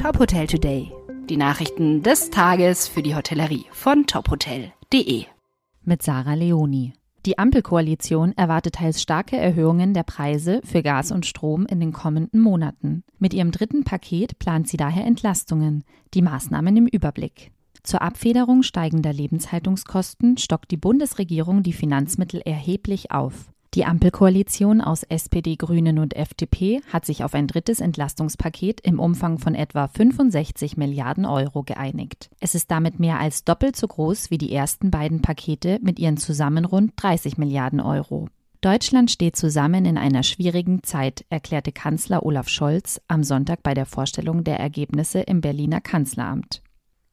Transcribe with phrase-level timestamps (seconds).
[0.00, 0.90] Top Hotel Today.
[1.28, 5.26] Die Nachrichten des Tages für die Hotellerie von tophotel.de.
[5.82, 6.94] Mit Sarah Leoni.
[7.26, 12.40] Die Ampelkoalition erwartet teils starke Erhöhungen der Preise für Gas und Strom in den kommenden
[12.40, 13.04] Monaten.
[13.18, 17.52] Mit ihrem dritten Paket plant sie daher Entlastungen, die Maßnahmen im Überblick.
[17.82, 23.52] Zur Abfederung steigender Lebenshaltungskosten stockt die Bundesregierung die Finanzmittel erheblich auf.
[23.74, 29.38] Die Ampelkoalition aus SPD, Grünen und FDP hat sich auf ein drittes Entlastungspaket im Umfang
[29.38, 32.30] von etwa 65 Milliarden Euro geeinigt.
[32.40, 36.16] Es ist damit mehr als doppelt so groß wie die ersten beiden Pakete mit ihren
[36.16, 38.26] zusammen rund 30 Milliarden Euro.
[38.60, 43.86] Deutschland steht zusammen in einer schwierigen Zeit, erklärte Kanzler Olaf Scholz am Sonntag bei der
[43.86, 46.60] Vorstellung der Ergebnisse im Berliner Kanzleramt.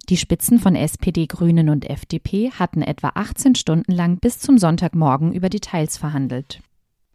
[0.10, 5.34] Die Spitzen von SPD, Grünen und FDP hatten etwa 18 Stunden lang bis zum Sonntagmorgen
[5.34, 6.62] über Details verhandelt.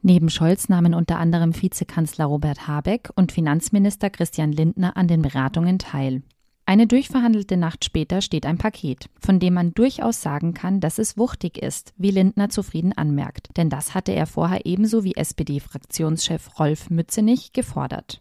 [0.03, 5.79] Neben Scholz nahmen unter anderem Vizekanzler Robert Habeck und Finanzminister Christian Lindner an den Beratungen
[5.79, 6.23] teil.
[6.67, 11.17] Eine durchverhandelte Nacht später steht ein Paket, von dem man durchaus sagen kann, dass es
[11.17, 16.91] wuchtig ist, wie Lindner zufrieden anmerkt, denn das hatte er vorher ebenso wie SPD-Fraktionschef Rolf
[16.91, 18.21] Mützenich gefordert.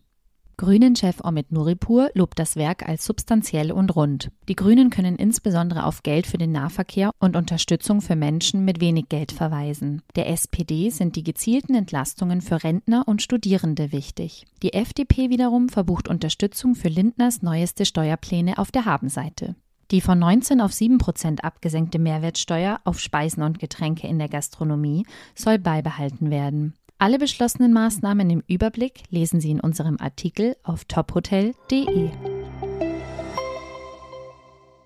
[0.58, 4.32] Grünen-Chef Omid Nuripur lobt das Werk als substanziell und rund.
[4.48, 9.10] Die Grünen können insbesondere auf Geld für den Nahverkehr und Unterstützung für Menschen mit wenig
[9.10, 10.02] Geld verweisen.
[10.16, 14.46] Der SPD sind die gezielten Entlastungen für Rentner und Studierende wichtig.
[14.62, 19.56] Die FDP wiederum verbucht Unterstützung für Lindners neueste Steuerpläne auf der Habenseite.
[19.92, 25.06] Die von 19 auf 7 Prozent abgesenkte Mehrwertsteuer auf Speisen und Getränke in der Gastronomie
[25.36, 26.76] soll beibehalten werden.
[27.02, 32.12] Alle beschlossenen Maßnahmen im Überblick lesen Sie in unserem Artikel auf tophotel.de.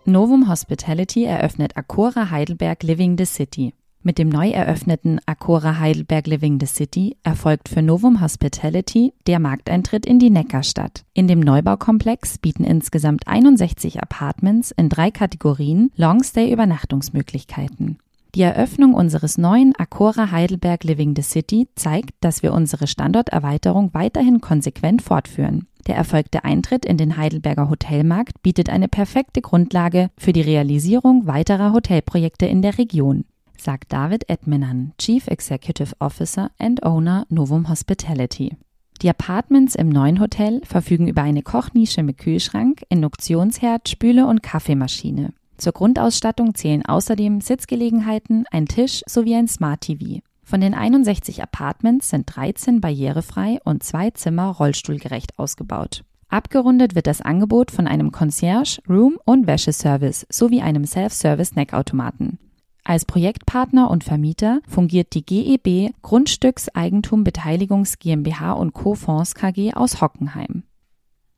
[0.06, 3.74] Novum Hospitality eröffnet Acora Heidelberg Living the City.
[4.02, 10.06] Mit dem neu eröffneten Acora Heidelberg Living the City erfolgt für Novum Hospitality der Markteintritt
[10.06, 11.04] in die Neckarstadt.
[11.14, 18.00] In dem Neubaukomplex bieten insgesamt 61 Apartments in drei Kategorien Longstay-Übernachtungsmöglichkeiten.
[18.36, 24.42] Die Eröffnung unseres neuen Acora Heidelberg Living the City zeigt, dass wir unsere Standorterweiterung weiterhin
[24.42, 25.68] konsequent fortführen.
[25.88, 31.72] Der erfolgte Eintritt in den Heidelberger Hotelmarkt bietet eine perfekte Grundlage für die Realisierung weiterer
[31.72, 33.24] Hotelprojekte in der Region,
[33.58, 38.58] sagt David Edminan, Chief Executive Officer and Owner Novum Hospitality.
[39.02, 45.32] Die Apartments im neuen Hotel verfügen über eine Kochnische mit Kühlschrank, Induktionsherd, Spüle und Kaffeemaschine.
[45.58, 50.22] Zur Grundausstattung zählen außerdem Sitzgelegenheiten, ein Tisch sowie ein Smart TV.
[50.44, 56.04] Von den 61 Apartments sind 13 barrierefrei und zwei Zimmer rollstuhlgerecht ausgebaut.
[56.30, 62.40] Abgerundet wird das Angebot von einem Concierge, Room- und Wäscheservice sowie einem Self-Service-Snackautomaten.
[62.84, 68.94] Als Projektpartner und Vermieter fungiert die GEB Grundstückseigentum Beteiligungs GmbH und Co.
[68.94, 70.64] Fonds KG aus Hockenheim.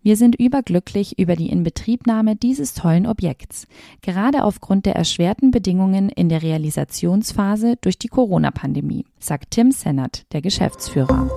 [0.02, 3.68] Wir sind überglücklich über die Inbetriebnahme dieses tollen Objekts,
[4.02, 10.42] gerade aufgrund der erschwerten Bedingungen in der Realisationsphase durch die Corona-Pandemie, sagt Tim Sennert, der
[10.42, 11.30] Geschäftsführer.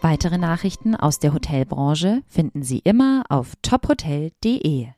[0.00, 4.88] Weitere Nachrichten aus der Hotelbranche finden Sie immer auf tophotel.de.